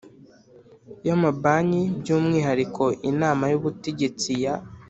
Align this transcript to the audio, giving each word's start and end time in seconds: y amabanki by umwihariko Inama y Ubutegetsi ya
y 1.05 1.09
amabanki 1.15 1.81
by 1.99 2.09
umwihariko 2.17 2.83
Inama 3.11 3.43
y 3.51 3.55
Ubutegetsi 3.59 4.31
ya 4.43 4.55